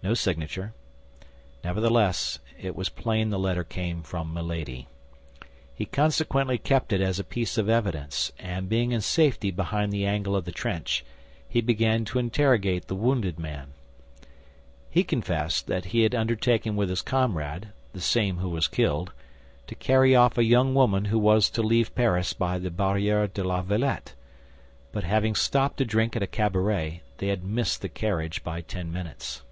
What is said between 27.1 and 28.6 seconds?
they had missed the carriage by